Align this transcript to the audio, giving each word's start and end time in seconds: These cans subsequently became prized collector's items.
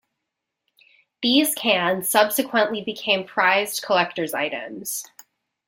These 1.21 1.53
cans 1.53 2.09
subsequently 2.09 2.81
became 2.83 3.23
prized 3.23 3.83
collector's 3.83 4.33
items. 4.33 5.05